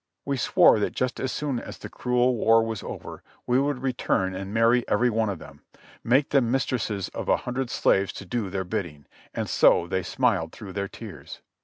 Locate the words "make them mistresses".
6.03-7.09